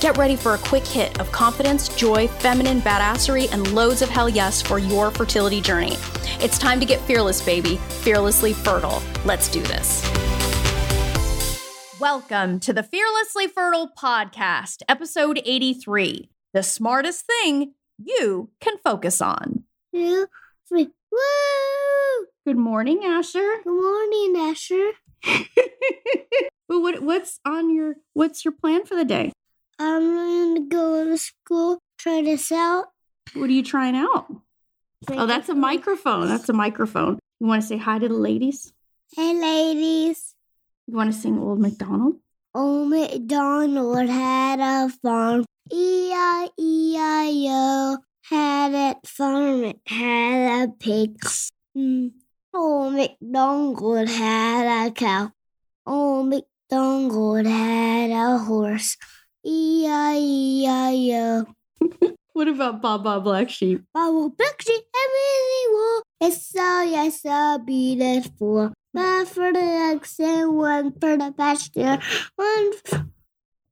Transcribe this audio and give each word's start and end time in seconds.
Get 0.00 0.16
ready 0.16 0.34
for 0.34 0.54
a 0.54 0.58
quick 0.58 0.86
hit 0.86 1.20
of 1.20 1.30
confidence, 1.30 1.90
joy, 1.90 2.26
feminine 2.26 2.80
badassery, 2.80 3.52
and 3.52 3.70
loads 3.74 4.00
of 4.00 4.08
hell 4.08 4.30
yes 4.30 4.62
for 4.62 4.78
your 4.78 5.10
fertility 5.10 5.60
journey. 5.60 5.98
It's 6.40 6.56
time 6.56 6.80
to 6.80 6.86
get 6.86 7.02
fearless, 7.02 7.44
baby, 7.44 7.76
fearlessly 8.00 8.54
fertile. 8.54 9.02
Let's 9.26 9.48
do 9.48 9.60
this. 9.60 10.02
Welcome 12.00 12.60
to 12.60 12.72
the 12.72 12.82
Fearlessly 12.82 13.46
Fertile 13.46 13.90
Podcast, 13.94 14.80
episode 14.88 15.42
83 15.44 16.30
The 16.54 16.62
Smartest 16.62 17.26
Thing 17.26 17.74
You 17.98 18.48
Can 18.62 18.78
Focus 18.78 19.20
On. 19.20 19.64
Two, 19.94 20.28
three. 20.66 20.88
Woo! 21.12 22.26
Good 22.46 22.56
morning, 22.56 23.02
Asher. 23.04 23.56
Good 23.62 23.70
morning, 23.70 24.34
Asher. 24.38 24.92
Well, 26.70 26.82
what, 26.82 27.02
what's 27.02 27.40
on 27.44 27.74
your 27.74 27.96
what's 28.12 28.44
your 28.44 28.52
plan 28.52 28.84
for 28.84 28.94
the 28.94 29.04
day? 29.04 29.32
I'm 29.82 30.12
going 30.12 30.56
to 30.56 30.60
go 30.68 31.04
to 31.06 31.16
school, 31.16 31.78
try 31.96 32.20
this 32.20 32.52
out. 32.52 32.88
What 33.32 33.48
are 33.48 33.52
you 33.52 33.62
trying 33.62 33.96
out? 33.96 34.26
Oh, 35.08 35.24
that's 35.24 35.48
a 35.48 35.54
microphone. 35.54 36.28
That's 36.28 36.50
a 36.50 36.52
microphone. 36.52 37.18
You 37.40 37.46
want 37.46 37.62
to 37.62 37.68
say 37.68 37.78
hi 37.78 37.98
to 37.98 38.06
the 38.06 38.12
ladies? 38.12 38.74
Hey, 39.16 39.32
ladies. 39.40 40.34
You 40.86 40.96
want 40.96 41.10
to 41.14 41.18
sing 41.18 41.38
Old 41.38 41.60
MacDonald? 41.60 42.16
Old 42.54 42.90
MacDonald 42.90 44.10
had 44.10 44.60
a 44.60 44.90
farm. 44.90 45.46
E-I-E-I-O. 45.72 46.50
Had 48.24 48.74
a 48.74 48.96
farm, 49.06 49.64
it 49.64 49.80
had 49.86 50.68
a 50.68 50.72
pig. 50.72 51.18
Mm. 51.74 52.12
Old 52.52 52.92
MacDonald 52.92 54.08
had 54.10 54.88
a 54.88 54.90
cow. 54.90 55.32
Old 55.86 56.28
MacDonald 56.28 57.46
had 57.46 58.10
a 58.10 58.36
horse. 58.38 58.98
E-I-E-I-O. 59.44 61.44
What 62.32 62.46
about 62.48 62.80
Baba 62.80 63.20
Black 63.20 63.50
Sheep? 63.50 63.82
Bubble 63.92 64.30
black 64.30 64.62
sheep 64.62 64.84
every 64.94 65.74
wool. 65.74 66.02
Yes, 66.20 66.46
so 66.46 66.82
yes, 66.82 67.26
I'll 67.26 67.58
be 67.58 67.96
that 67.96 68.30
four. 68.38 68.72
One 68.92 69.26
for 69.26 69.52
the 69.52 69.58
eggs 69.58 70.14
and 70.20 70.56
one 70.56 70.92
for 70.92 71.16
the 71.16 71.34
pasture. 71.36 71.98
One. 72.36 72.70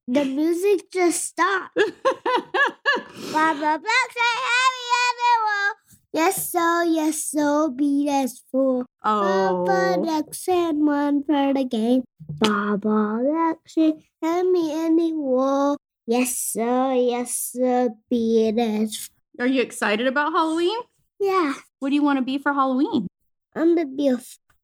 The 0.08 0.24
music 0.24 0.90
just 0.92 1.24
stopped. 1.24 1.76
Baba 3.32 3.78
black 3.78 4.10
sheep 4.12 4.40
every 4.58 5.36
wool. 5.44 5.72
Yes, 6.12 6.52
so 6.52 6.82
yes, 6.82 7.24
so 7.24 7.70
be 7.70 8.06
that 8.06 8.30
four. 8.50 8.86
One 9.02 9.66
for 9.66 10.00
the 10.00 10.08
oh, 10.08 10.18
eggs 10.18 10.48
and 10.48 10.86
one 10.86 11.22
for 11.22 11.52
the 11.52 11.64
game. 11.64 12.04
Baba 12.40 13.20
black 13.22 13.58
sheep 13.66 13.96
heavy 14.22 14.72
any 14.72 15.12
wool. 15.12 15.76
Yes, 16.06 16.34
sir, 16.34 16.94
yes, 16.94 17.52
sir, 17.52 17.90
be 18.08 18.48
oh. 18.48 18.56
that. 18.56 19.08
are 19.38 19.46
you 19.46 19.60
excited 19.60 20.06
about 20.06 20.32
Halloween? 20.32 20.78
Yeah. 21.20 21.52
What 21.78 21.90
do 21.90 21.94
you 21.94 22.02
want 22.02 22.18
to 22.18 22.24
be 22.24 22.38
for 22.38 22.54
Halloween? 22.54 23.06
I'm 23.54 23.76
gonna 23.76 23.86
be 23.86 24.08
a 24.08 24.18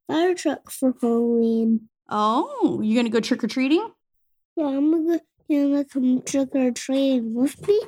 fire 0.09 0.35
truck 0.35 0.71
for 0.71 0.95
Halloween. 0.99 1.91
Oh, 2.09 2.81
you 2.83 2.97
gonna 2.97 3.11
go 3.11 3.21
trick 3.21 3.45
or 3.45 3.49
treating? 3.49 3.87
Yeah, 4.57 4.69
I'm 4.69 4.91
gonna 4.91 5.19
go. 5.19 5.25
Yeah, 5.49 5.61
I'm 5.61 5.71
gonna 5.73 5.85
come 5.85 6.23
trick 6.23 6.55
or 6.55 6.71
treating 6.71 7.35
with 7.35 7.69
me. 7.69 7.81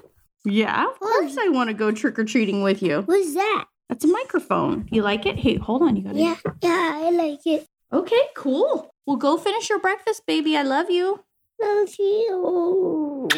Yeah, 0.47 0.89
of 0.89 1.01
course 1.01 1.37
I 1.37 1.49
want 1.49 1.69
to 1.69 1.75
go 1.75 1.91
trick 1.91 2.19
or 2.19 2.25
treating 2.25 2.63
with 2.63 2.81
you. 2.83 3.03
What's 3.03 3.35
that? 3.35 3.65
That's 3.89 4.05
a 4.05 4.09
microphone. 4.09 4.89
You 4.91 5.03
like 5.03 5.27
it? 5.27 5.37
Hey, 5.39 5.57
hold 5.57 5.83
on. 5.83 5.97
You 5.97 6.03
gotta. 6.05 6.19
Yeah, 6.19 6.37
yeah, 6.63 6.93
I 6.95 7.11
like 7.11 7.41
it. 7.47 7.67
Okay, 7.93 8.23
cool. 8.37 8.95
Well, 9.07 9.17
go 9.17 9.37
finish 9.37 9.69
your 9.69 9.81
breakfast, 9.81 10.23
baby. 10.27 10.57
I 10.57 10.63
love 10.63 10.91
you. 10.91 11.25
Love 11.61 11.89
you. 11.99 13.29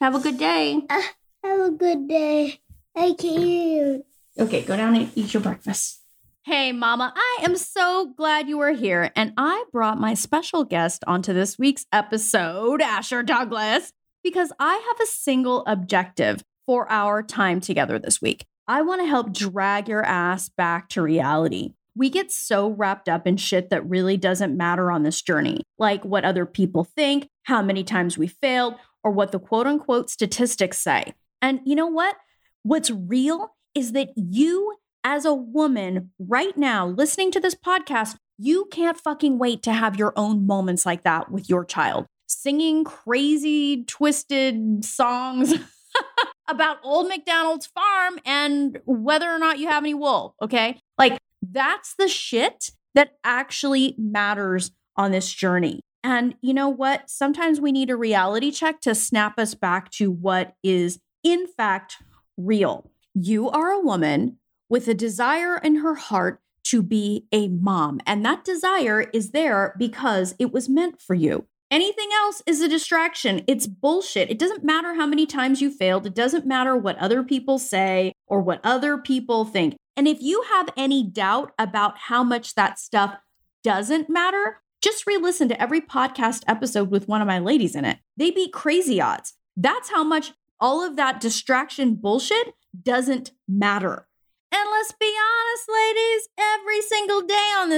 Have 0.00 0.14
a 0.14 0.20
good 0.20 0.38
day. 0.38 0.80
Uh, 0.88 1.02
have 1.42 1.60
a 1.60 1.70
good 1.70 2.08
day. 2.08 2.60
Thank 2.94 3.24
you. 3.24 4.04
Okay, 4.38 4.62
go 4.62 4.76
down 4.76 4.94
and 4.94 5.10
eat 5.14 5.34
your 5.34 5.42
breakfast. 5.42 6.02
Hey, 6.44 6.72
Mama, 6.72 7.12
I 7.14 7.38
am 7.42 7.56
so 7.56 8.14
glad 8.16 8.48
you 8.48 8.58
are 8.60 8.72
here. 8.72 9.10
And 9.14 9.34
I 9.36 9.64
brought 9.70 9.98
my 10.00 10.14
special 10.14 10.64
guest 10.64 11.04
onto 11.06 11.32
this 11.34 11.58
week's 11.58 11.86
episode, 11.92 12.80
Asher 12.80 13.22
Douglas, 13.22 13.92
because 14.28 14.52
I 14.58 14.74
have 14.74 15.00
a 15.00 15.10
single 15.10 15.64
objective 15.66 16.42
for 16.66 16.90
our 16.92 17.22
time 17.22 17.60
together 17.60 17.98
this 17.98 18.20
week. 18.20 18.44
I 18.66 18.82
want 18.82 19.00
to 19.00 19.06
help 19.06 19.32
drag 19.32 19.88
your 19.88 20.04
ass 20.04 20.50
back 20.50 20.90
to 20.90 21.00
reality. 21.00 21.70
We 21.96 22.10
get 22.10 22.30
so 22.30 22.68
wrapped 22.68 23.08
up 23.08 23.26
in 23.26 23.38
shit 23.38 23.70
that 23.70 23.88
really 23.88 24.18
doesn't 24.18 24.54
matter 24.54 24.90
on 24.90 25.02
this 25.02 25.22
journey, 25.22 25.62
like 25.78 26.04
what 26.04 26.26
other 26.26 26.44
people 26.44 26.84
think, 26.84 27.26
how 27.44 27.62
many 27.62 27.82
times 27.84 28.18
we 28.18 28.26
failed, 28.26 28.74
or 29.02 29.12
what 29.12 29.32
the 29.32 29.38
quote 29.38 29.66
unquote 29.66 30.10
statistics 30.10 30.76
say. 30.76 31.14
And 31.40 31.60
you 31.64 31.74
know 31.74 31.86
what? 31.86 32.16
What's 32.62 32.90
real 32.90 33.56
is 33.74 33.92
that 33.92 34.10
you, 34.14 34.76
as 35.02 35.24
a 35.24 35.32
woman, 35.32 36.10
right 36.18 36.56
now, 36.58 36.86
listening 36.86 37.30
to 37.30 37.40
this 37.40 37.54
podcast, 37.54 38.16
you 38.36 38.66
can't 38.70 39.00
fucking 39.00 39.38
wait 39.38 39.62
to 39.62 39.72
have 39.72 39.96
your 39.96 40.12
own 40.16 40.46
moments 40.46 40.84
like 40.84 41.04
that 41.04 41.32
with 41.32 41.48
your 41.48 41.64
child. 41.64 42.04
Singing 42.28 42.84
crazy, 42.84 43.84
twisted 43.84 44.84
songs 44.84 45.54
about 46.48 46.78
old 46.82 47.08
MacDonald's 47.08 47.66
farm 47.66 48.18
and 48.24 48.78
whether 48.84 49.28
or 49.30 49.38
not 49.38 49.58
you 49.58 49.68
have 49.68 49.82
any 49.82 49.94
wool. 49.94 50.34
Okay. 50.42 50.78
Like, 50.96 51.18
that's 51.42 51.94
the 51.98 52.08
shit 52.08 52.70
that 52.94 53.12
actually 53.24 53.94
matters 53.98 54.72
on 54.96 55.12
this 55.12 55.32
journey. 55.32 55.80
And 56.04 56.36
you 56.40 56.54
know 56.54 56.68
what? 56.68 57.08
Sometimes 57.10 57.60
we 57.60 57.72
need 57.72 57.90
a 57.90 57.96
reality 57.96 58.50
check 58.50 58.80
to 58.82 58.94
snap 58.94 59.38
us 59.38 59.54
back 59.54 59.90
to 59.92 60.10
what 60.10 60.54
is, 60.62 61.00
in 61.22 61.46
fact, 61.46 61.96
real. 62.36 62.90
You 63.14 63.50
are 63.50 63.70
a 63.70 63.80
woman 63.80 64.38
with 64.68 64.88
a 64.88 64.94
desire 64.94 65.58
in 65.58 65.76
her 65.76 65.94
heart 65.94 66.40
to 66.64 66.82
be 66.82 67.26
a 67.32 67.48
mom. 67.48 68.00
And 68.06 68.24
that 68.24 68.44
desire 68.44 69.02
is 69.12 69.30
there 69.30 69.74
because 69.78 70.34
it 70.38 70.52
was 70.52 70.68
meant 70.68 71.00
for 71.00 71.14
you. 71.14 71.46
Anything 71.70 72.08
else 72.14 72.42
is 72.46 72.62
a 72.62 72.68
distraction. 72.68 73.42
It's 73.46 73.66
bullshit. 73.66 74.30
It 74.30 74.38
doesn't 74.38 74.64
matter 74.64 74.94
how 74.94 75.06
many 75.06 75.26
times 75.26 75.60
you 75.60 75.70
failed. 75.70 76.06
It 76.06 76.14
doesn't 76.14 76.46
matter 76.46 76.74
what 76.74 76.96
other 76.96 77.22
people 77.22 77.58
say 77.58 78.12
or 78.26 78.40
what 78.40 78.60
other 78.64 78.96
people 78.96 79.44
think. 79.44 79.76
And 79.94 80.08
if 80.08 80.22
you 80.22 80.42
have 80.50 80.70
any 80.76 81.02
doubt 81.02 81.52
about 81.58 81.98
how 81.98 82.24
much 82.24 82.54
that 82.54 82.78
stuff 82.78 83.16
doesn't 83.62 84.08
matter, 84.08 84.62
just 84.80 85.06
re 85.06 85.18
listen 85.18 85.48
to 85.48 85.60
every 85.60 85.80
podcast 85.80 86.42
episode 86.46 86.90
with 86.90 87.06
one 87.06 87.20
of 87.20 87.26
my 87.26 87.38
ladies 87.38 87.74
in 87.74 87.84
it. 87.84 87.98
They 88.16 88.30
beat 88.30 88.52
crazy 88.52 89.00
odds. 89.00 89.34
That's 89.56 89.90
how 89.90 90.04
much 90.04 90.32
all 90.60 90.82
of 90.82 90.96
that 90.96 91.20
distraction 91.20 91.96
bullshit 91.96 92.54
doesn't 92.82 93.32
matter. 93.46 94.06
And 94.50 94.70
let's 94.70 94.92
be 94.92 95.12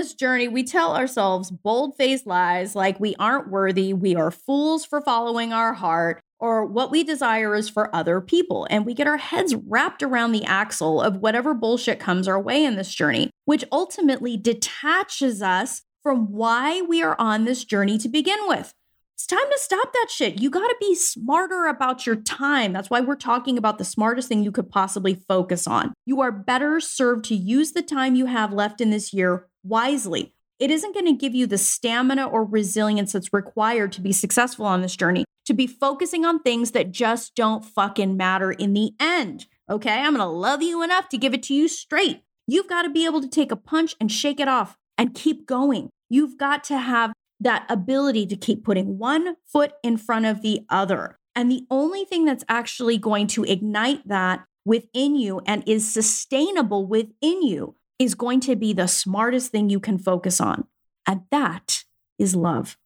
this 0.00 0.14
journey, 0.14 0.48
we 0.48 0.64
tell 0.64 0.96
ourselves 0.96 1.50
bold 1.50 1.94
faced 1.94 2.26
lies 2.26 2.74
like 2.74 2.98
we 2.98 3.14
aren't 3.18 3.50
worthy, 3.50 3.92
we 3.92 4.16
are 4.16 4.30
fools 4.30 4.82
for 4.82 5.02
following 5.02 5.52
our 5.52 5.74
heart, 5.74 6.22
or 6.38 6.64
what 6.64 6.91
we 6.91 7.04
desire 7.04 7.54
is 7.54 7.68
for 7.68 7.94
other 7.94 8.18
people. 8.22 8.66
And 8.70 8.86
we 8.86 8.94
get 8.94 9.06
our 9.06 9.18
heads 9.18 9.54
wrapped 9.54 10.02
around 10.02 10.32
the 10.32 10.47
axle 10.47 11.02
of 11.02 11.18
whatever 11.18 11.52
bullshit 11.52 12.00
comes 12.00 12.26
our 12.26 12.41
way 12.41 12.64
in 12.64 12.76
this 12.76 12.94
journey, 12.94 13.28
which 13.44 13.62
ultimately 13.70 14.38
detaches 14.38 15.42
us 15.42 15.82
from 16.03 16.32
why 16.32 16.80
we 16.80 17.03
are 17.03 17.16
on 17.18 17.44
this 17.44 17.62
journey 17.66 17.98
to 17.98 18.08
begin 18.08 18.38
with. 18.48 18.72
It's 19.16 19.26
time 19.26 19.50
to 19.53 19.58
stop 19.58 19.92
that 19.92 20.06
shit. 20.08 20.41
You 20.41 20.48
got 20.48 20.66
to 20.66 20.76
be 20.80 20.94
smarter 20.94 21.66
about 21.66 22.06
your 22.06 22.16
time. 22.16 22.72
That's 22.72 22.88
why 22.88 23.03
we're 23.03 23.16
talking 23.16 23.58
about 23.58 23.76
the 23.76 23.84
smartest 23.84 24.28
thing 24.28 24.42
you 24.42 24.50
could 24.50 24.70
possibly 24.70 25.22
focus 25.28 25.66
on. 25.66 25.92
You 26.06 26.22
are 26.22 26.32
better 26.32 26.80
served 26.80 27.26
to 27.26 27.34
use 27.34 27.72
the 27.72 27.82
time 27.82 28.14
you 28.14 28.24
have 28.24 28.54
left 28.54 28.80
in 28.80 28.88
this 28.88 29.12
year 29.12 29.46
wisely. 29.62 30.33
It 30.59 30.71
isn't 30.71 30.95
going 30.95 31.07
to 31.07 31.15
give 31.15 31.34
you 31.34 31.47
the 31.47 31.59
stamina 31.59 32.27
or 32.27 32.45
resilience 32.45 33.12
that's 33.12 33.33
required 33.33 33.92
to 33.92 34.01
be 34.01 34.12
successful 34.12 34.66
on 34.66 34.83
this 34.83 34.95
journey, 34.95 35.24
to 35.47 35.54
be 35.54 35.66
focusing 35.66 36.24
on 36.24 36.41
things 36.41 36.72
that 36.72 36.92
just 36.92 37.34
don't 37.34 37.65
fucking 37.65 38.16
matter 38.16 38.53
in 38.53 38.74
the 38.74 38.92
end. 39.01 39.47
Okay, 39.71 40.01
I'm 40.01 40.15
going 40.15 40.18
to 40.18 40.27
love 40.27 40.62
you 40.62 40.83
enough 40.83 41.09
to 41.10 41.18
give 41.18 41.33
it 41.33 41.42
to 41.45 41.54
you 41.54 41.66
straight. 41.66 42.22
You've 42.47 42.68
got 42.68 42.83
to 42.83 42.91
be 42.91 43.07
able 43.07 43.22
to 43.22 43.28
take 43.28 43.51
a 43.51 43.57
punch 43.57 43.95
and 44.01 44.12
shake 44.12 44.39
it 44.39 44.48
off 44.48 44.77
and 44.98 45.15
keep 45.15 45.47
going. 45.47 45.89
You've 46.10 46.36
got 46.36 46.65
to 46.65 46.78
have 46.78 47.13
that 47.41 47.65
ability 47.71 48.27
to 48.27 48.36
keep 48.36 48.65
putting 48.65 48.98
one 48.98 49.36
foot 49.47 49.72
in 49.83 49.97
front 49.97 50.27
of 50.27 50.42
the 50.42 50.60
other. 50.68 51.18
And 51.34 51.51
the 51.51 51.65
only 51.71 52.04
thing 52.04 52.27
that's 52.27 52.45
actually 52.48 52.98
going 52.98 53.28
to 53.28 53.45
ignite 53.45 54.06
that 54.09 54.45
within 54.65 55.16
you 55.16 55.41
and 55.47 55.63
is 55.66 55.91
sustainable 55.91 56.86
within 56.86 57.42
you 57.42 57.77
is 58.00 58.14
going 58.14 58.41
to 58.41 58.56
be 58.56 58.72
the 58.72 58.88
smartest 58.88 59.52
thing 59.52 59.68
you 59.68 59.78
can 59.78 59.98
focus 59.98 60.41
on. 60.41 60.64
And 61.06 61.22
that 61.30 61.84
is 62.18 62.34
love. 62.34 62.78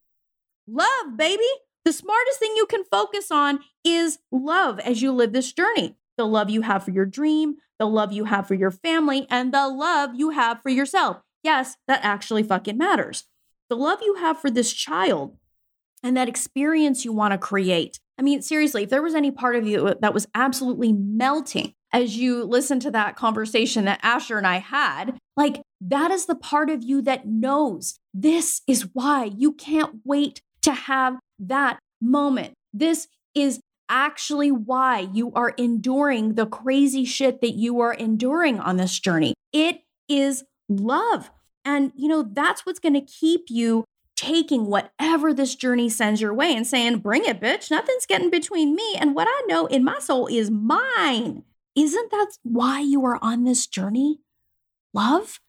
Love, 0.67 1.17
baby. 1.17 1.47
The 1.85 1.93
smartest 1.93 2.41
thing 2.41 2.53
you 2.57 2.67
can 2.67 2.85
focus 2.91 3.31
on 3.31 3.61
is 3.85 4.19
love 4.33 4.81
as 4.81 5.03
you 5.03 5.13
live 5.13 5.33
this 5.33 5.53
journey. 5.53 5.97
The 6.17 6.27
love 6.27 6.51
you 6.51 6.63
have 6.63 6.85
for 6.85 6.91
your 6.91 7.07
dream, 7.07 7.57
the 7.79 7.87
love 7.87 8.13
you 8.13 8.25
have 8.25 8.49
for 8.49 8.55
your 8.55 8.71
family, 8.71 9.27
and 9.31 9.55
the 9.55 9.69
love 9.69 10.11
you 10.15 10.31
have 10.31 10.61
for 10.63 10.71
yourself. 10.71 11.19
Yes, 11.43 11.77
that 11.87 12.01
actually 12.03 12.43
fucking 12.43 12.79
matters. 12.79 13.25
The 13.69 13.77
love 13.77 14.01
you 14.03 14.17
have 14.17 14.41
for 14.41 14.51
this 14.51 14.73
child 14.73 15.37
and 16.03 16.17
that 16.17 16.29
experience 16.29 17.05
you 17.05 17.13
want 17.13 17.33
to 17.33 17.39
create. 17.39 18.01
I 18.19 18.23
mean, 18.23 18.43
seriously, 18.43 18.85
if 18.85 18.91
there 18.91 19.03
was 19.03 19.15
any 19.15 19.31
part 19.31 19.57
of 19.57 19.67
you 19.67 19.95
that 20.01 20.15
was 20.15 20.27
absolutely 20.35 20.93
melting 20.93 21.75
as 21.95 22.17
you 22.17 22.43
listen 22.43 22.81
to 22.81 22.91
that 22.91 23.15
conversation 23.15 23.85
that 23.85 24.01
Asher 24.03 24.37
and 24.37 24.47
I 24.47 24.59
had, 24.59 25.17
like 25.37 25.63
that 25.81 26.11
is 26.11 26.27
the 26.27 26.35
part 26.35 26.69
of 26.69 26.83
you 26.83 27.01
that 27.03 27.27
knows 27.27 27.99
this 28.13 28.63
is 28.67 28.89
why 28.93 29.25
you 29.25 29.53
can't 29.53 30.01
wait 30.05 30.43
to 30.63 30.73
have 30.73 31.19
that 31.39 31.79
moment. 32.03 32.55
This 32.73 33.07
is 33.33 33.61
actually 33.89 34.51
why 34.51 35.09
you 35.13 35.33
are 35.35 35.51
enduring 35.51 36.35
the 36.35 36.47
crazy 36.47 37.05
shit 37.05 37.41
that 37.41 37.55
you 37.55 37.81
are 37.81 37.95
enduring 37.95 38.59
on 38.59 38.77
this 38.77 38.99
journey. 38.99 39.35
It 39.53 39.83
is 40.09 40.43
love. 40.69 41.31
And, 41.65 41.93
you 41.95 42.09
know, 42.09 42.23
that's 42.23 42.67
what's 42.67 42.81
going 42.81 42.95
to 42.95 43.01
keep 43.01 43.45
you 43.49 43.85
taking 44.17 44.67
whatever 44.67 45.33
this 45.33 45.55
journey 45.55 45.89
sends 45.89 46.21
your 46.21 46.35
way 46.35 46.57
and 46.57 46.67
saying, 46.67 46.99
bring 46.99 47.25
it, 47.25 47.41
bitch. 47.41 47.71
Nothing's 47.71 48.07
getting 48.07 48.31
between 48.31 48.75
me 48.75 48.97
and 48.99 49.15
what 49.15 49.29
I 49.29 49.43
know 49.47 49.67
in 49.67 49.85
my 49.85 50.01
soul 50.01 50.27
is 50.27 50.51
mine. 50.51 51.45
Isn't 51.75 52.11
that 52.11 52.33
why 52.43 52.81
you 52.81 53.05
are 53.05 53.19
on 53.21 53.45
this 53.45 53.67
journey? 53.67 54.21
Love? 54.93 55.41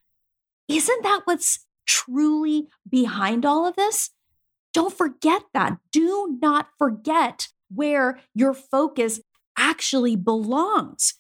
Isn't 0.68 1.04
that 1.04 1.22
what's 1.25 1.66
truly 1.86 2.68
behind 2.89 3.45
all 3.45 3.68
of 3.68 3.75
this? 3.75 4.10
Don't 4.74 4.95
forget 4.95 5.44
that. 5.54 5.77
Do 5.92 6.38
not 6.42 6.68
forget 6.77 7.50
where 7.74 8.19
your 8.33 8.54
focus 8.54 9.22
actually 9.57 10.16
belongs. 10.16 11.13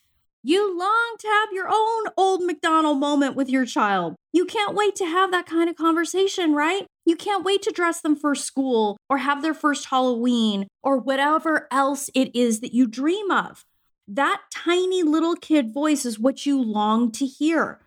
You 0.43 0.77
long 0.77 1.15
to 1.19 1.27
have 1.27 1.49
your 1.53 1.67
own 1.69 2.03
old 2.17 2.43
MacDonald 2.43 2.99
moment 2.99 3.35
with 3.35 3.49
your 3.49 3.65
child. 3.65 4.15
You 4.31 4.45
can't 4.45 4.75
wait 4.75 4.95
to 4.97 5.05
have 5.05 5.31
that 5.31 5.47
kind 5.47 5.69
of 5.69 5.75
conversation, 5.75 6.53
right? 6.53 6.85
You 7.05 7.15
can't 7.15 7.43
wait 7.43 7.61
to 7.63 7.71
dress 7.71 8.01
them 8.01 8.15
for 8.15 8.35
school 8.35 8.97
or 9.09 9.19
have 9.19 9.41
their 9.41 9.53
first 9.53 9.85
Halloween 9.85 10.67
or 10.83 10.97
whatever 10.97 11.67
else 11.71 12.09
it 12.13 12.35
is 12.35 12.59
that 12.59 12.73
you 12.73 12.85
dream 12.87 13.31
of. 13.31 13.65
That 14.07 14.41
tiny 14.51 15.03
little 15.03 15.35
kid 15.35 15.73
voice 15.73 16.05
is 16.05 16.19
what 16.19 16.45
you 16.45 16.61
long 16.61 17.11
to 17.13 17.25
hear. 17.25 17.79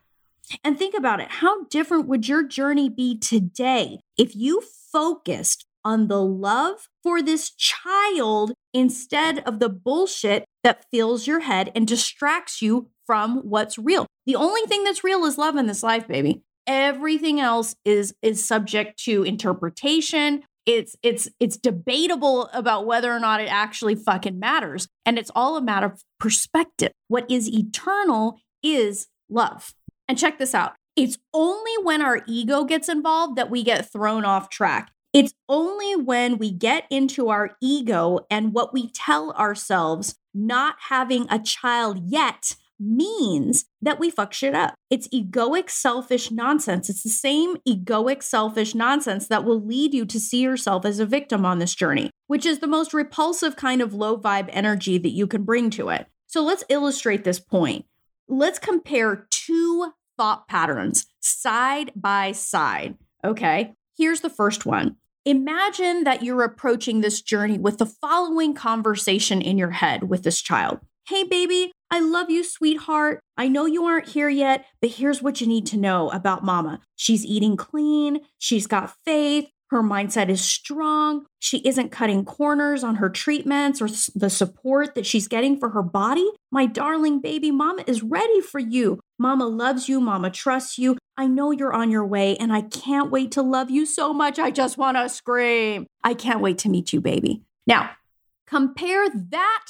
And 0.64 0.78
think 0.78 0.94
about 0.94 1.20
it 1.20 1.28
how 1.28 1.64
different 1.64 2.08
would 2.08 2.26
your 2.26 2.42
journey 2.42 2.88
be 2.88 3.18
today 3.18 4.00
if 4.16 4.34
you 4.34 4.62
focused 4.92 5.66
on 5.84 6.08
the 6.08 6.22
love 6.22 6.88
for 7.02 7.22
this 7.22 7.50
child 7.50 8.52
instead 8.74 9.38
of 9.40 9.58
the 9.58 9.68
bullshit 9.68 10.44
that 10.64 10.84
fills 10.90 11.26
your 11.26 11.40
head 11.40 11.70
and 11.74 11.86
distracts 11.86 12.60
you 12.60 12.88
from 13.06 13.38
what's 13.38 13.78
real. 13.78 14.06
The 14.26 14.36
only 14.36 14.62
thing 14.62 14.84
that's 14.84 15.04
real 15.04 15.24
is 15.24 15.38
love 15.38 15.56
in 15.56 15.66
this 15.66 15.82
life, 15.82 16.06
baby. 16.08 16.42
Everything 16.66 17.40
else 17.40 17.74
is 17.84 18.12
is 18.22 18.46
subject 18.46 19.02
to 19.04 19.22
interpretation. 19.22 20.42
It's 20.68 20.96
it's 21.02 21.30
it's 21.40 21.56
debatable 21.56 22.50
about 22.52 22.84
whether 22.84 23.10
or 23.10 23.18
not 23.18 23.40
it 23.40 23.50
actually 23.50 23.94
fucking 23.94 24.38
matters. 24.38 24.86
And 25.06 25.18
it's 25.18 25.30
all 25.34 25.56
a 25.56 25.62
matter 25.62 25.86
of 25.86 26.02
perspective. 26.20 26.92
What 27.08 27.24
is 27.30 27.48
eternal 27.48 28.38
is 28.62 29.06
love. 29.30 29.72
And 30.08 30.18
check 30.18 30.38
this 30.38 30.54
out. 30.54 30.74
It's 30.94 31.16
only 31.32 31.72
when 31.82 32.02
our 32.02 32.20
ego 32.28 32.64
gets 32.64 32.90
involved 32.90 33.36
that 33.36 33.48
we 33.48 33.62
get 33.62 33.90
thrown 33.90 34.26
off 34.26 34.50
track. 34.50 34.92
It's 35.14 35.32
only 35.48 35.96
when 35.96 36.36
we 36.36 36.52
get 36.52 36.84
into 36.90 37.30
our 37.30 37.56
ego 37.62 38.26
and 38.30 38.52
what 38.52 38.74
we 38.74 38.90
tell 38.90 39.32
ourselves 39.32 40.16
not 40.34 40.76
having 40.90 41.26
a 41.30 41.38
child 41.38 41.98
yet 42.04 42.56
means 42.80 43.64
that 43.82 43.98
we 43.98 44.10
fuck 44.10 44.32
shit 44.32 44.54
up. 44.54 44.74
It's 44.90 45.08
egoic, 45.08 45.70
selfish 45.70 46.30
nonsense. 46.30 46.88
It's 46.88 47.02
the 47.02 47.08
same 47.08 47.56
egoic, 47.68 48.22
selfish 48.22 48.74
nonsense 48.74 49.28
that 49.28 49.44
will 49.44 49.64
lead 49.64 49.94
you 49.94 50.04
to 50.06 50.20
see 50.20 50.42
yourself 50.42 50.84
as 50.84 50.98
a 50.98 51.06
victim 51.06 51.44
on 51.44 51.58
this 51.58 51.74
journey, 51.74 52.10
which 52.26 52.46
is 52.46 52.58
the 52.58 52.66
most 52.66 52.94
repulsive 52.94 53.56
kind 53.56 53.82
of 53.82 53.94
low 53.94 54.16
vibe 54.16 54.48
energy 54.52 54.98
that 54.98 55.10
you 55.10 55.26
can 55.26 55.44
bring 55.44 55.70
to 55.70 55.88
it. 55.88 56.06
So 56.26 56.42
let's 56.42 56.64
illustrate 56.68 57.24
this 57.24 57.40
point. 57.40 57.86
Let's 58.28 58.58
compare 58.58 59.26
two 59.30 59.92
thought 60.16 60.48
patterns 60.48 61.06
side 61.20 61.92
by 61.96 62.32
side. 62.32 62.96
Okay. 63.24 63.74
Here's 63.96 64.20
the 64.20 64.30
first 64.30 64.66
one. 64.66 64.96
Imagine 65.24 66.04
that 66.04 66.22
you're 66.22 66.44
approaching 66.44 67.00
this 67.00 67.20
journey 67.20 67.58
with 67.58 67.78
the 67.78 67.86
following 67.86 68.54
conversation 68.54 69.42
in 69.42 69.58
your 69.58 69.72
head 69.72 70.08
with 70.08 70.22
this 70.22 70.40
child. 70.40 70.78
Hey, 71.08 71.24
baby, 71.24 71.72
I 71.90 72.00
love 72.00 72.28
you, 72.28 72.44
sweetheart. 72.44 73.20
I 73.38 73.48
know 73.48 73.64
you 73.64 73.84
aren't 73.84 74.10
here 74.10 74.28
yet, 74.28 74.66
but 74.82 74.90
here's 74.90 75.22
what 75.22 75.40
you 75.40 75.46
need 75.46 75.64
to 75.68 75.78
know 75.78 76.10
about 76.10 76.44
mama. 76.44 76.80
She's 76.96 77.24
eating 77.24 77.56
clean, 77.56 78.20
she's 78.38 78.66
got 78.66 78.94
faith, 79.06 79.48
her 79.70 79.82
mindset 79.82 80.28
is 80.28 80.42
strong. 80.42 81.24
She 81.38 81.58
isn't 81.66 81.92
cutting 81.92 82.26
corners 82.26 82.84
on 82.84 82.96
her 82.96 83.08
treatments 83.08 83.80
or 83.80 83.88
the 84.14 84.28
support 84.28 84.94
that 84.96 85.06
she's 85.06 85.28
getting 85.28 85.58
for 85.58 85.70
her 85.70 85.82
body. 85.82 86.28
My 86.50 86.66
darling 86.66 87.22
baby, 87.22 87.50
mama 87.50 87.84
is 87.86 88.02
ready 88.02 88.42
for 88.42 88.58
you. 88.58 89.00
Mama 89.18 89.46
loves 89.46 89.88
you. 89.88 90.02
Mama 90.02 90.28
trusts 90.28 90.76
you. 90.76 90.98
I 91.16 91.26
know 91.26 91.52
you're 91.52 91.72
on 91.72 91.90
your 91.90 92.04
way, 92.04 92.36
and 92.36 92.52
I 92.52 92.60
can't 92.60 93.10
wait 93.10 93.32
to 93.32 93.40
love 93.40 93.70
you 93.70 93.86
so 93.86 94.12
much. 94.12 94.38
I 94.38 94.50
just 94.50 94.76
want 94.76 94.98
to 94.98 95.08
scream. 95.08 95.86
I 96.04 96.12
can't 96.12 96.42
wait 96.42 96.58
to 96.58 96.68
meet 96.68 96.92
you, 96.92 97.00
baby. 97.00 97.44
Now, 97.66 97.92
compare 98.46 99.08
that 99.08 99.64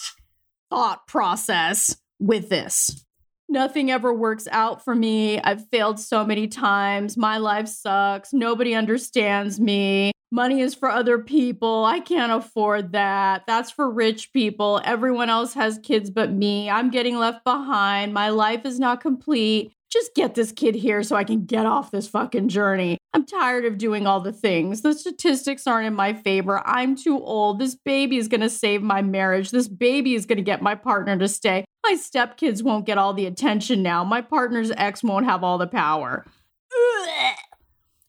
thought 0.70 1.06
process 1.06 1.96
with 2.18 2.48
this. 2.48 3.04
Nothing 3.48 3.90
ever 3.90 4.12
works 4.12 4.46
out 4.50 4.84
for 4.84 4.94
me. 4.94 5.40
I've 5.40 5.66
failed 5.68 5.98
so 5.98 6.24
many 6.24 6.48
times. 6.48 7.16
My 7.16 7.38
life 7.38 7.66
sucks. 7.66 8.32
Nobody 8.34 8.74
understands 8.74 9.58
me. 9.58 10.12
Money 10.30 10.60
is 10.60 10.74
for 10.74 10.90
other 10.90 11.18
people. 11.18 11.86
I 11.86 12.00
can't 12.00 12.32
afford 12.32 12.92
that. 12.92 13.44
That's 13.46 13.70
for 13.70 13.90
rich 13.90 14.30
people. 14.34 14.82
Everyone 14.84 15.30
else 15.30 15.54
has 15.54 15.78
kids 15.82 16.10
but 16.10 16.30
me. 16.30 16.68
I'm 16.68 16.90
getting 16.90 17.16
left 17.16 17.44
behind. 17.44 18.12
My 18.12 18.28
life 18.28 18.66
is 18.66 18.78
not 18.78 19.00
complete 19.00 19.72
just 19.90 20.14
get 20.14 20.34
this 20.34 20.52
kid 20.52 20.74
here 20.74 21.02
so 21.02 21.16
I 21.16 21.24
can 21.24 21.44
get 21.44 21.66
off 21.66 21.90
this 21.90 22.08
fucking 22.08 22.48
journey. 22.48 22.98
I'm 23.14 23.24
tired 23.24 23.64
of 23.64 23.78
doing 23.78 24.06
all 24.06 24.20
the 24.20 24.32
things. 24.32 24.82
The 24.82 24.92
statistics 24.92 25.66
aren't 25.66 25.86
in 25.86 25.94
my 25.94 26.12
favor. 26.12 26.62
I'm 26.66 26.94
too 26.94 27.18
old. 27.18 27.58
This 27.58 27.74
baby 27.74 28.18
is 28.18 28.28
going 28.28 28.42
to 28.42 28.50
save 28.50 28.82
my 28.82 29.00
marriage. 29.00 29.50
This 29.50 29.68
baby 29.68 30.14
is 30.14 30.26
going 30.26 30.36
to 30.36 30.42
get 30.42 30.60
my 30.60 30.74
partner 30.74 31.16
to 31.18 31.28
stay. 31.28 31.64
My 31.84 31.94
stepkids 31.94 32.62
won't 32.62 32.86
get 32.86 32.98
all 32.98 33.14
the 33.14 33.26
attention 33.26 33.82
now. 33.82 34.04
My 34.04 34.20
partner's 34.20 34.70
ex 34.72 35.02
won't 35.02 35.24
have 35.24 35.42
all 35.42 35.56
the 35.56 35.66
power. 35.66 36.26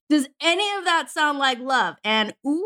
Does 0.09 0.27
any 0.41 0.67
of 0.77 0.85
that 0.85 1.09
sound 1.11 1.37
like 1.37 1.59
love? 1.59 1.95
And 2.03 2.33
ooh, 2.45 2.65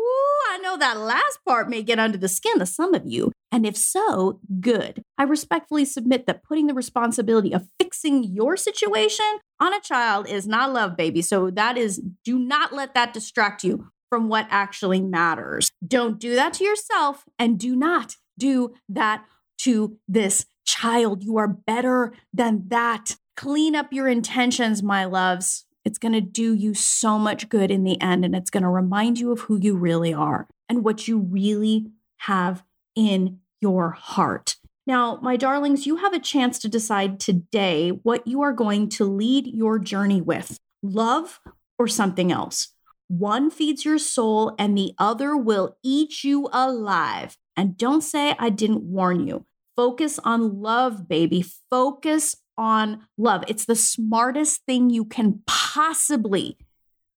I 0.50 0.58
know 0.62 0.78
that 0.78 0.98
last 0.98 1.40
part 1.46 1.68
may 1.68 1.82
get 1.82 1.98
under 1.98 2.16
the 2.16 2.26
skin 2.26 2.60
of 2.60 2.68
some 2.68 2.94
of 2.94 3.06
you. 3.06 3.32
And 3.54 3.64
if 3.64 3.76
so, 3.76 4.40
good. 4.60 5.04
I 5.16 5.22
respectfully 5.22 5.84
submit 5.84 6.26
that 6.26 6.42
putting 6.42 6.66
the 6.66 6.74
responsibility 6.74 7.52
of 7.52 7.68
fixing 7.78 8.24
your 8.24 8.56
situation 8.56 9.38
on 9.60 9.72
a 9.72 9.80
child 9.80 10.28
is 10.28 10.44
not 10.44 10.72
love, 10.72 10.96
baby. 10.96 11.22
So 11.22 11.50
that 11.50 11.78
is, 11.78 12.02
do 12.24 12.36
not 12.36 12.72
let 12.72 12.94
that 12.94 13.14
distract 13.14 13.62
you 13.62 13.92
from 14.08 14.28
what 14.28 14.48
actually 14.50 15.00
matters. 15.00 15.70
Don't 15.86 16.18
do 16.18 16.34
that 16.34 16.54
to 16.54 16.64
yourself 16.64 17.26
and 17.38 17.56
do 17.56 17.76
not 17.76 18.16
do 18.36 18.74
that 18.88 19.24
to 19.58 19.98
this 20.08 20.46
child. 20.66 21.22
You 21.22 21.36
are 21.36 21.46
better 21.46 22.12
than 22.32 22.64
that. 22.70 23.14
Clean 23.36 23.76
up 23.76 23.92
your 23.92 24.08
intentions, 24.08 24.82
my 24.82 25.04
loves. 25.04 25.64
It's 25.84 25.98
going 25.98 26.14
to 26.14 26.20
do 26.20 26.54
you 26.54 26.74
so 26.74 27.20
much 27.20 27.48
good 27.48 27.70
in 27.70 27.84
the 27.84 28.00
end, 28.00 28.24
and 28.24 28.34
it's 28.34 28.50
going 28.50 28.64
to 28.64 28.68
remind 28.68 29.20
you 29.20 29.30
of 29.30 29.42
who 29.42 29.60
you 29.60 29.76
really 29.76 30.12
are 30.12 30.48
and 30.68 30.82
what 30.82 31.06
you 31.06 31.18
really 31.18 31.86
have 32.16 32.64
in 32.96 33.38
your 33.64 33.92
heart. 33.92 34.56
Now, 34.86 35.18
my 35.22 35.36
darlings, 35.38 35.86
you 35.86 35.96
have 35.96 36.12
a 36.12 36.18
chance 36.18 36.58
to 36.58 36.68
decide 36.68 37.18
today 37.18 37.88
what 37.88 38.26
you 38.26 38.42
are 38.42 38.52
going 38.52 38.90
to 38.90 39.06
lead 39.06 39.46
your 39.46 39.78
journey 39.78 40.20
with 40.20 40.58
love 40.82 41.40
or 41.78 41.88
something 41.88 42.30
else. 42.30 42.74
One 43.08 43.50
feeds 43.50 43.86
your 43.86 43.96
soul, 43.96 44.54
and 44.58 44.76
the 44.76 44.92
other 44.98 45.34
will 45.34 45.78
eat 45.82 46.22
you 46.24 46.50
alive. 46.52 47.38
And 47.56 47.78
don't 47.78 48.02
say 48.02 48.36
I 48.38 48.50
didn't 48.50 48.82
warn 48.82 49.26
you. 49.26 49.46
Focus 49.76 50.18
on 50.18 50.60
love, 50.60 51.08
baby. 51.08 51.42
Focus 51.70 52.36
on 52.58 53.06
love. 53.16 53.44
It's 53.48 53.64
the 53.64 53.76
smartest 53.76 54.66
thing 54.66 54.90
you 54.90 55.06
can 55.06 55.40
possibly 55.46 56.58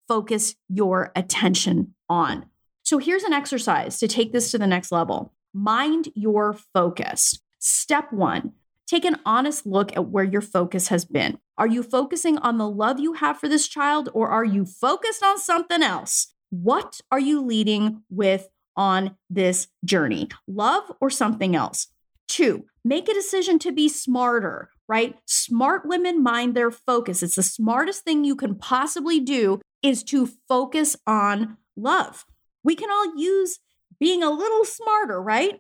focus 0.08 0.54
your 0.70 1.12
attention 1.16 1.96
on. 2.08 2.46
So 2.84 3.00
here's 3.00 3.24
an 3.24 3.34
exercise 3.34 3.98
to 4.00 4.08
take 4.08 4.32
this 4.32 4.52
to 4.52 4.60
the 4.60 4.68
next 4.68 4.92
level 4.92 5.34
mind 5.56 6.10
your 6.14 6.54
focus. 6.54 7.40
Step 7.60 8.12
one, 8.12 8.52
take 8.86 9.06
an 9.06 9.18
honest 9.26 9.66
look 9.66 9.96
at 9.96 10.10
where 10.10 10.24
your 10.24 10.42
focus 10.42 10.90
has 10.90 11.06
been. 11.06 11.40
Are 11.58 11.68
you 11.68 11.82
focusing 11.82 12.38
on 12.40 12.58
the 12.58 12.70
love 12.70 13.00
you 13.00 13.14
have 13.14 13.40
for 13.40 13.48
this 13.48 13.68
child 13.68 14.10
or 14.14 14.28
are 14.28 14.44
you 14.44 14.66
focused 14.66 15.24
on 15.24 15.40
something 15.40 15.82
else? 15.82 16.34
What 16.50 17.00
are 17.10 17.20
you 17.20 17.42
leading 17.42 18.04
with 18.10 18.50
on 18.76 19.16
this 19.30 19.68
journey? 19.86 20.28
Love 20.46 20.92
or 21.00 21.10
something 21.10 21.56
else? 21.56 21.88
Two, 22.28 22.66
make 22.84 23.08
a 23.08 23.14
decision 23.14 23.58
to 23.60 23.72
be 23.72 23.88
smarter, 23.88 24.70
right? 24.90 25.18
Smart 25.26 25.88
women 25.88 26.22
mind 26.22 26.54
their 26.54 26.72
focus. 26.72 27.24
It's 27.24 27.36
the 27.36 27.44
smartest 27.44 28.04
thing 28.04 28.26
you 28.26 28.36
can 28.36 28.56
possibly 28.56 29.22
do 29.22 29.62
is 29.82 30.04
to 30.06 30.30
focus 30.50 30.98
on 31.08 31.58
love. 31.78 32.26
We 32.64 32.76
can 32.76 32.90
all 32.90 33.16
use 33.16 33.60
being 34.00 34.24
a 34.24 34.30
little 34.30 34.66
smarter, 34.66 35.22
right? 35.22 35.60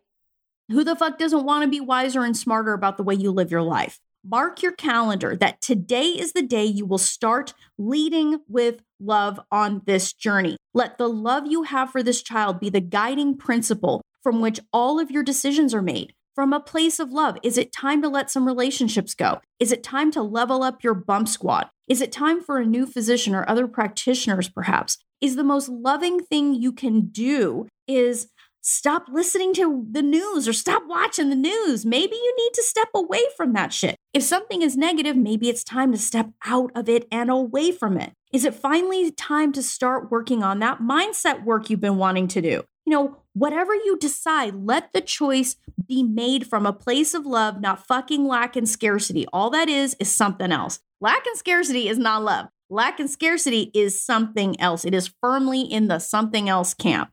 Who 0.69 0.83
the 0.83 0.95
fuck 0.95 1.17
doesn't 1.17 1.45
want 1.45 1.63
to 1.63 1.69
be 1.69 1.79
wiser 1.79 2.23
and 2.23 2.35
smarter 2.35 2.73
about 2.73 2.97
the 2.97 3.03
way 3.03 3.15
you 3.15 3.31
live 3.31 3.51
your 3.51 3.61
life? 3.61 3.99
Mark 4.27 4.63
your 4.63 4.71
calendar 4.71 5.35
that 5.35 5.61
today 5.61 6.07
is 6.07 6.33
the 6.33 6.41
day 6.41 6.65
you 6.65 6.85
will 6.85 6.97
start 6.97 7.53
leading 7.77 8.39
with 8.47 8.81
love 8.99 9.39
on 9.51 9.83
this 9.85 10.13
journey. 10.13 10.57
Let 10.73 10.97
the 10.97 11.07
love 11.07 11.45
you 11.45 11.63
have 11.63 11.91
for 11.91 12.01
this 12.01 12.23
child 12.23 12.59
be 12.59 12.71
the 12.71 12.81
guiding 12.81 13.37
principle 13.37 14.01
from 14.23 14.41
which 14.41 14.59
all 14.73 14.99
of 14.99 15.11
your 15.11 15.21
decisions 15.21 15.75
are 15.75 15.83
made. 15.83 16.13
From 16.35 16.51
a 16.51 16.59
place 16.59 16.99
of 16.99 17.13
love, 17.13 17.37
is 17.43 17.57
it 17.57 17.71
time 17.71 18.01
to 18.01 18.09
let 18.09 18.29
some 18.29 18.45
relationships 18.45 19.13
go? 19.13 19.39
Is 19.57 19.71
it 19.71 19.83
time 19.83 20.11
to 20.11 20.21
level 20.21 20.63
up 20.63 20.83
your 20.83 20.93
bump 20.93 21.29
squad? 21.29 21.69
Is 21.87 22.01
it 22.01 22.11
time 22.11 22.41
for 22.41 22.57
a 22.57 22.65
new 22.65 22.85
physician 22.85 23.33
or 23.33 23.49
other 23.49 23.69
practitioners, 23.69 24.49
perhaps? 24.49 24.97
Is 25.21 25.37
the 25.37 25.45
most 25.45 25.69
loving 25.69 26.19
thing 26.19 26.53
you 26.53 26.73
can 26.73 27.07
do 27.07 27.67
is 27.87 28.27
stop 28.59 29.05
listening 29.09 29.53
to 29.53 29.85
the 29.89 30.01
news 30.01 30.45
or 30.45 30.51
stop 30.51 30.83
watching 30.87 31.29
the 31.29 31.37
news. 31.37 31.85
Maybe 31.85 32.17
you 32.17 32.35
need 32.37 32.53
to 32.55 32.63
step 32.63 32.89
away 32.93 33.21
from 33.37 33.53
that 33.53 33.71
shit. 33.71 33.95
If 34.13 34.23
something 34.23 34.61
is 34.61 34.75
negative, 34.75 35.15
maybe 35.15 35.47
it's 35.47 35.63
time 35.63 35.93
to 35.93 35.97
step 35.97 36.31
out 36.45 36.69
of 36.75 36.89
it 36.89 37.07
and 37.13 37.31
away 37.31 37.71
from 37.71 37.97
it. 37.97 38.11
Is 38.33 38.43
it 38.43 38.55
finally 38.55 39.09
time 39.09 39.53
to 39.53 39.63
start 39.63 40.11
working 40.11 40.43
on 40.43 40.59
that 40.59 40.79
mindset 40.79 41.45
work 41.45 41.69
you've 41.69 41.79
been 41.79 41.95
wanting 41.95 42.27
to 42.27 42.41
do? 42.41 42.63
You 42.85 42.91
know, 42.91 43.17
whatever 43.33 43.73
you 43.73 43.97
decide, 43.97 44.55
let 44.55 44.93
the 44.93 45.01
choice 45.01 45.55
be 45.87 46.03
made 46.03 46.47
from 46.47 46.65
a 46.65 46.73
place 46.73 47.13
of 47.13 47.25
love, 47.25 47.59
not 47.59 47.85
fucking 47.85 48.25
lack 48.25 48.55
and 48.55 48.69
scarcity. 48.69 49.25
All 49.33 49.49
that 49.49 49.67
is, 49.67 49.95
is 49.99 50.15
something 50.15 50.51
else. 50.51 50.79
Lack 51.01 51.25
and 51.25 51.37
scarcity 51.37 51.89
is 51.89 51.97
not 51.97 52.23
love. 52.23 52.47
Lack 52.69 52.99
and 52.99 53.09
scarcity 53.09 53.71
is 53.73 54.01
something 54.01 54.59
else. 54.59 54.85
It 54.85 54.93
is 54.93 55.13
firmly 55.21 55.61
in 55.61 55.87
the 55.87 55.99
something 55.99 56.47
else 56.47 56.73
camp. 56.73 57.11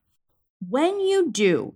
When 0.66 1.00
you 1.00 1.30
do, 1.30 1.74